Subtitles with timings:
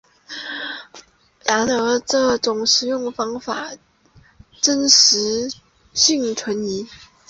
[1.45, 3.69] 然而这种食用方法
[4.59, 5.47] 真实
[5.93, 6.89] 性存疑。